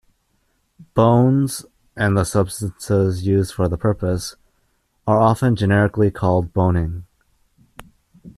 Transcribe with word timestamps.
Bones, 0.95 1.63
and 1.95 2.17
the 2.17 2.23
substances 2.23 3.27
used 3.27 3.53
for 3.53 3.67
the 3.67 3.77
purpose, 3.77 4.35
are 5.05 5.19
often 5.19 5.55
generically 5.55 6.09
called 6.09 6.53
boning. 6.53 7.05